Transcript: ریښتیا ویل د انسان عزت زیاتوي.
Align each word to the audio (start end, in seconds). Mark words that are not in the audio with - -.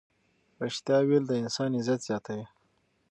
ریښتیا 0.61 0.97
ویل 1.07 1.23
د 1.27 1.31
انسان 1.43 1.69
عزت 1.79 1.99
زیاتوي. 2.07 2.45